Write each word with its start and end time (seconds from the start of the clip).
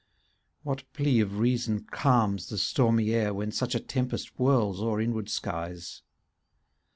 ^ 0.01 0.03
What 0.63 0.91
plea 0.93 1.19
of 1.19 1.37
reason 1.37 1.83
calms 1.85 2.49
the 2.49 2.57
stormy 2.57 3.11
air 3.11 3.35
When 3.35 3.51
such 3.51 3.75
a 3.75 3.79
tempest 3.79 4.29
whirls 4.29 4.81
o'er 4.81 4.99
inward 4.99 5.29
skies? 5.29 6.01